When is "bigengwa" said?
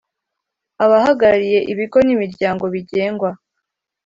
2.73-3.29